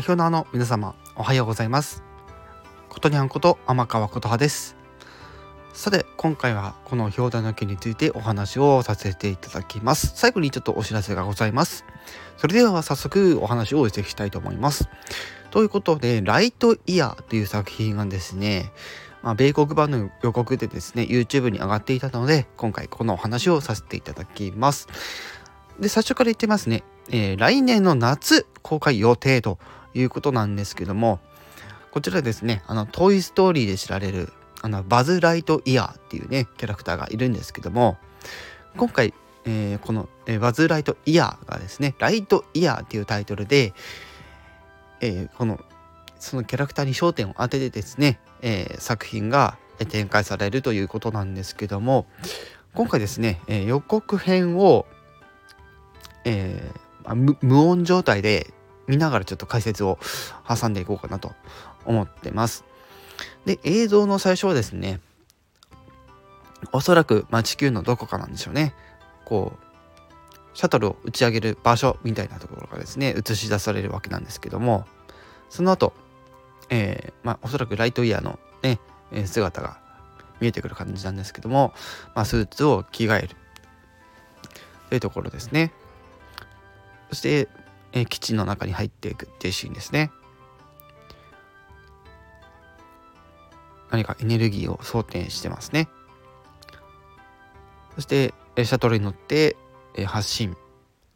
[0.00, 2.02] 画表のあの皆様おはようございます。
[2.88, 4.74] ことにゃんこと天川琴葉です。
[5.74, 10.12] さて今回はこの表題の件についてお話をさせていただきます。
[10.14, 11.84] 最後にちょっとお知らせがございます。
[12.38, 14.88] それでは早速お話をしていきたいと思います。
[15.50, 18.72] ということでライトイヤーという作品がですね
[19.22, 24.88] まあ、米国版の予告でですね YouTube に上がっていたので今回このお話をさせていただきます。
[25.78, 29.58] で最初から言ってますね、えー、来年の夏公開予定と
[29.94, 31.20] いうことなんですけども、
[31.90, 37.98] こちらですね、あの、トイ・ストーリーで知られる、あの、バズ・ライトイヤーっていうね、キャラクターがいるんですけども、
[38.76, 39.12] 今回、
[39.44, 43.74] えー、この、えー、バズ・ライトイヤーがですね、ライトイヤーっていうタイトルで、
[45.00, 45.60] えー、この、
[46.20, 49.56] そのキャラクターに焦点を当ててですね、え作品が
[49.88, 52.06] 展開されるということなんですけども、
[52.74, 54.86] 今回ですね、え予告編を、
[56.26, 56.70] え
[57.42, 58.52] 無音状態で
[58.90, 59.98] 見ながらちょっと解説を
[60.46, 61.32] 挟んでいこうかなと
[61.86, 62.64] 思ってます。
[63.46, 65.00] で、映像の最初はですね、
[66.72, 68.74] おそらく、まあ、地球のどこかなんでしょうね。
[69.24, 74.86] こう、シャトルを打ち上げる場所みたいなところがですね、映し出されるわけなんですけども、
[75.48, 75.92] その後、
[76.68, 78.80] えー、まあ、おそらくライトイヤーのね、
[79.26, 79.78] 姿が
[80.40, 81.72] 見えてくる感じなんですけども、
[82.14, 83.36] まあ、スーツを着替える
[84.88, 85.72] というところですね。
[87.10, 87.48] そして、
[87.92, 90.10] え、基地の中に入っていくっていうシーンですね。
[93.90, 95.88] 何かエネルギーを装填してますね。
[97.94, 99.56] そして、えシャトルに乗って、
[99.94, 100.56] え、発進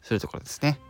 [0.00, 0.80] するところですね。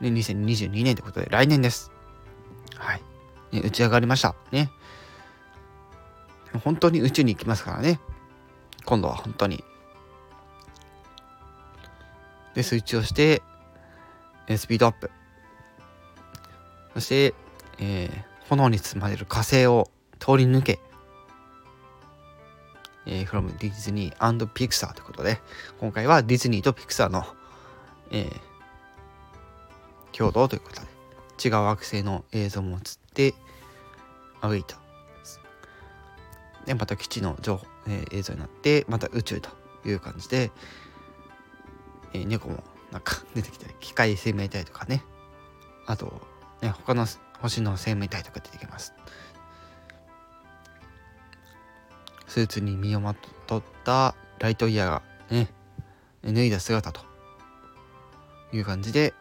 [0.00, 1.92] で、2022年ということで、来年です。
[2.76, 3.02] はい。
[3.52, 4.34] ね、打ち上がりました。
[4.50, 4.70] ね。
[6.64, 8.00] 本当に宇宙に行きますからね。
[8.84, 9.64] 今度は本当に。
[12.54, 13.42] で、スイッチをして、
[14.46, 15.10] えスピードアップ。
[16.94, 17.34] そして、
[17.78, 20.80] えー、炎に包まれる火星を通り抜け、
[23.06, 25.40] えー、from ディズニー &Pixar ということで、
[25.80, 27.24] 今回はディズニーとピクサーの、
[28.10, 32.80] えー、共同ということで、違う惑星の映像も映っ
[33.14, 33.34] て
[34.40, 34.76] 歩いた。
[36.66, 39.50] で、また基地の情報、えー、映像になって、また宇宙と
[39.84, 40.52] いう感じで、
[42.12, 45.02] えー、猫もなんか 出てきたり、機械生命体とかね、
[45.86, 46.20] あと、
[46.60, 47.06] ね、他の
[47.40, 48.94] 星の生命体とか出てきます。
[52.26, 53.14] スーツに身をま
[53.46, 55.52] とったライトイヤーがね、
[56.24, 57.02] 脱いだ姿と
[58.52, 59.12] いう感じで、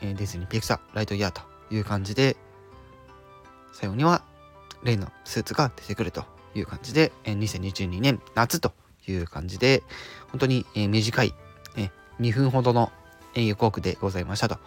[0.00, 1.42] えー、ディズニーピクサー、ライトイヤーと
[1.74, 2.36] いう感じで、
[3.72, 4.22] 最後には
[4.82, 8.72] 例のスーツが出てくるという感じで、えー、2022年夏と
[9.06, 9.82] いう感じで、
[10.30, 11.34] 本当に、えー、短い
[12.22, 12.90] 2分ほどの
[13.34, 14.58] 予告でございましたと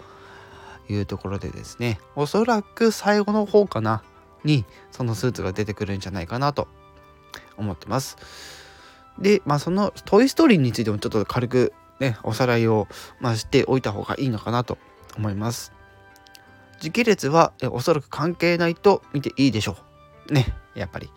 [0.90, 4.04] いうところでですね、おそらく最後の方かな、
[4.44, 6.68] にそのスーツが出てくるんじゃないかなと
[7.58, 8.18] 思ってます。
[9.18, 12.88] で、まあそのトイ・ストーリーについてもちょっと軽くね、おさらいを、
[13.20, 14.78] まあ、しておいた方がいいのかなと
[15.18, 15.72] 思います。
[16.80, 19.78] 時系列はえおそらく関係ないと見ていいでしょ
[20.30, 20.34] う。
[20.34, 21.10] ね、やっぱり。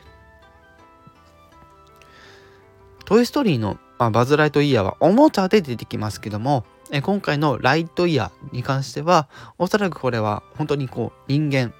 [3.05, 9.29] トイ・ストーリーのまあ、バズ・ライトイヤーはおもちゃで出てきますけども、え今回のライトイヤーに関しては、
[9.59, 11.75] おそらくこれは本当にこう人間、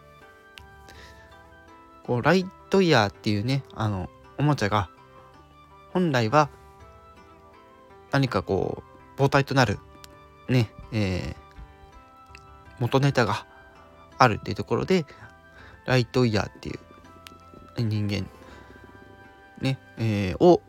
[2.03, 4.91] こうライトイヤーっていうね、あの、おもちゃが、
[5.93, 6.51] 本来は
[8.11, 9.79] 何かこう、母体となる、
[10.49, 11.37] ね、えー、
[12.81, 13.47] 元ネタが
[14.19, 15.07] あるっていうところで、
[15.87, 18.29] ライトイヤーっていう人間、
[19.61, 20.63] ね、えー、を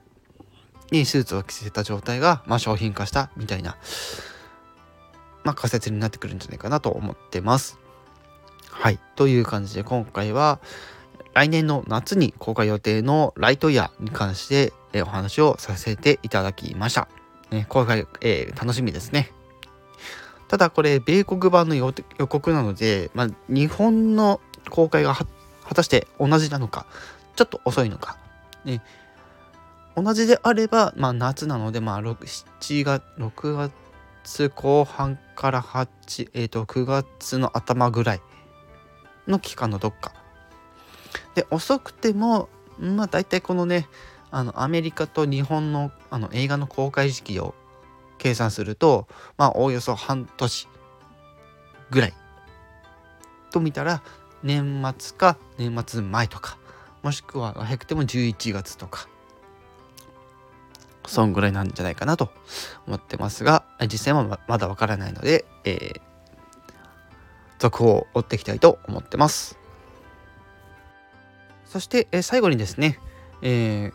[0.92, 3.78] にスーツを着せた状態が、まあ、商品化したみたいな、
[5.44, 7.80] まあ、仮説になってくるんじゃないかなと思ってます。
[8.72, 9.00] はい。
[9.16, 10.60] という感じで今回は
[11.34, 17.08] 来年の夏に公開予定のライトイヤーに関してお話をさせていただきました。
[17.52, 19.32] ね、公開、えー、楽しみですね。
[20.48, 21.94] ただこれ米国版の予
[22.28, 25.26] 告なので、まあ、日本の公開が果
[25.76, 26.88] たして同じなのか
[27.36, 28.18] ちょっと遅いのか、
[28.66, 28.82] ね、
[29.96, 32.16] 同じであれば、まあ、夏なので、まあ、6,
[32.60, 33.72] 7月6
[34.24, 38.22] 月後半から8、えー、と9月の頭ぐらい
[39.28, 40.14] の期間のどっか。
[41.36, 43.88] で遅くてもまあ大体このね
[44.32, 47.56] あのアメリカと日本のあの映画の公開時期を
[48.18, 49.08] 計算すると
[49.38, 50.68] まあおおよそ半年
[51.90, 52.14] ぐらい
[53.52, 54.04] と見たら
[54.44, 56.58] 年末か年末前とか
[57.02, 59.08] もしくは早くても11月とか
[61.10, 62.32] そんぐらいなんじゃないかなと
[62.88, 66.02] 思ってますが、実際はまだわからないので、えー、
[67.58, 69.58] 続報を追っていきたいと思ってます。
[71.66, 73.00] そして、え最後にですね、
[73.42, 73.94] えー、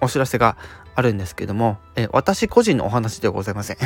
[0.00, 0.56] お知らせが
[0.94, 3.76] あるんですけども、え私個人のお話ではございません。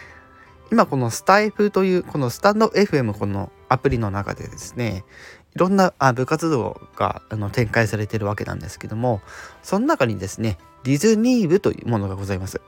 [0.70, 5.04] 今このスタイフというこのスタンド FM このアプリの中でですね
[5.54, 9.20] いろんなあ部活動があの展開されているわけなんですけども
[9.62, 12.60] その中にですねディズニー部というものがございます。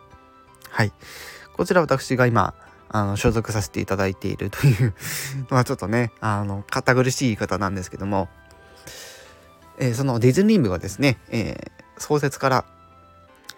[0.71, 0.93] はい。
[1.55, 2.55] こちら私が今
[2.89, 4.95] あの所属させていただいているという
[5.51, 8.29] のはちょっとねあの堅苦しい言い方なんですけども、
[9.79, 12.65] えー、そのディズニー部がですね、えー、創設から、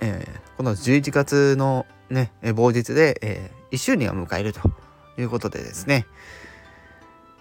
[0.01, 4.61] えー、この11月のね某日で、え1周年を迎えると
[5.19, 6.07] いうことでですね、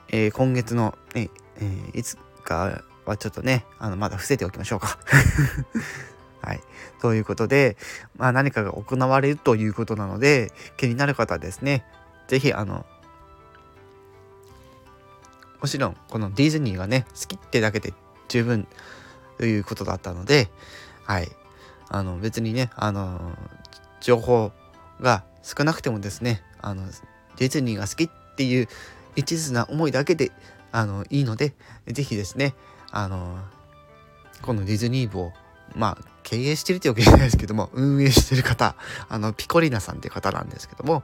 [0.10, 4.98] え今月の、ええいつかはちょっとねあのまだ伏せておきましょうか
[6.42, 6.62] はい。
[7.01, 7.77] ということで、
[8.15, 11.83] まあ、何かが行われるということなので、気になる方はですね、
[12.27, 12.86] 是非あの、
[15.62, 17.94] もちろん、このディズニーがね、好きってだけで
[18.27, 18.68] 十分
[19.38, 20.50] ということだったので、
[21.03, 21.30] はい。
[21.89, 23.36] あの、別にね、あの、
[24.00, 24.51] 情報
[25.01, 26.86] が少なくてもですね、あの、
[27.38, 28.68] ディズニーが好きっていう
[29.15, 30.31] 一途な思いだけで、
[30.72, 31.56] あの、いいので、
[31.88, 32.56] 是非ですね、
[32.92, 33.38] あの、
[34.42, 35.34] このディズニー部を
[35.75, 38.75] まあ、経営してるってわけじゃないですけども、運営してる方、
[39.10, 41.02] あの、ピコリナさんっていう方なんですけども、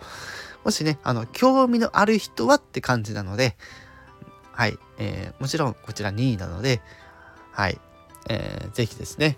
[0.64, 3.56] もしね、あの、興味のある人はって感じなので、
[4.52, 6.82] はい、えー、もちろんこちら2位なので、
[7.52, 7.80] はい、
[8.30, 9.38] えー、ぜひですね、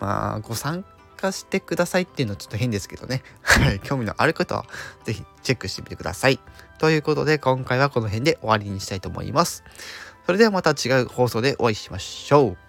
[0.00, 0.84] まあ、ご参
[1.16, 4.66] 加してくださいっていうのはちょっと変ですけどね、 はい、興味のある方は
[5.04, 6.38] ぜひチェックしてみてください。
[6.78, 9.64] ということで、今回はこの辺で終わりにしたいと思います。
[10.26, 12.65] それではまた違う放送でお会いしましょう。